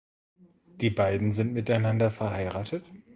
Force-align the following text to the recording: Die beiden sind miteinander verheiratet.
Die 0.77 0.89
beiden 0.89 1.31
sind 1.31 1.53
miteinander 1.53 2.09
verheiratet. 2.09 2.83